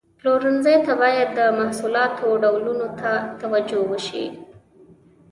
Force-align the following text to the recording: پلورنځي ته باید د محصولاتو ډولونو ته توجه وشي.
پلورنځي 0.19 0.75
ته 0.85 0.93
باید 1.01 1.29
د 1.39 1.41
محصولاتو 1.59 2.27
ډولونو 2.43 2.87
ته 3.01 3.11
توجه 3.41 3.79
وشي. 3.91 4.25